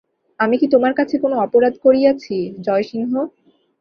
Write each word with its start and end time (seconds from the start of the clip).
আমি 0.39 0.55
কি 0.57 0.67
তোমার 0.73 0.93
কাছে 0.99 1.15
কোনো 1.17 1.35
অপরাধ 1.45 1.73
করিয়াছি 1.85 2.35
জয়সিংহ? 2.65 3.11